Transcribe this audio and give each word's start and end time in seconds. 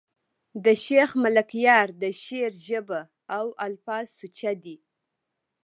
د 0.63 0.65
شېخ 0.83 1.09
ملکیار 1.23 1.87
د 2.01 2.03
شعر 2.23 2.51
ژبه 2.67 3.01
او 3.37 3.45
الفاظ 3.67 4.05
سوچه 4.17 4.51
دي. 4.63 4.77